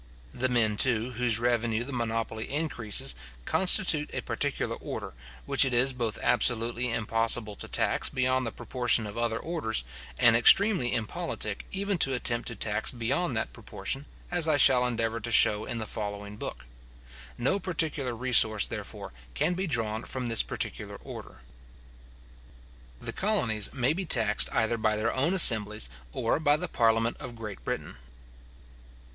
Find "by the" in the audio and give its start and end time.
26.39-26.67